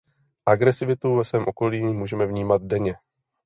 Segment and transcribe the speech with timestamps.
[0.45, 2.95] Agresivitu ve svém okolí můžeme vnímat denně.